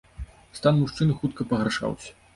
Стан 0.59 0.79
мужчыны 0.79 1.19
хутка 1.19 1.47
пагаршаўся. 1.53 2.11